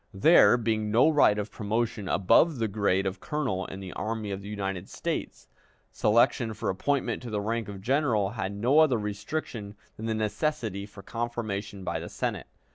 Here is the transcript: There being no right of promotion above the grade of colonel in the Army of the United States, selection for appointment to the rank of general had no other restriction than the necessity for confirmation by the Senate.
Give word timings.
There 0.15 0.57
being 0.57 0.89
no 0.89 1.09
right 1.09 1.37
of 1.37 1.51
promotion 1.51 2.09
above 2.09 2.57
the 2.57 2.67
grade 2.67 3.05
of 3.05 3.19
colonel 3.19 3.67
in 3.67 3.81
the 3.81 3.93
Army 3.93 4.31
of 4.31 4.41
the 4.41 4.49
United 4.49 4.89
States, 4.89 5.47
selection 5.91 6.55
for 6.55 6.71
appointment 6.71 7.21
to 7.21 7.29
the 7.29 7.39
rank 7.39 7.67
of 7.69 7.81
general 7.83 8.31
had 8.31 8.51
no 8.51 8.79
other 8.79 8.97
restriction 8.97 9.75
than 9.97 10.07
the 10.07 10.15
necessity 10.15 10.87
for 10.87 11.03
confirmation 11.03 11.83
by 11.83 11.99
the 11.99 12.09
Senate. 12.09 12.47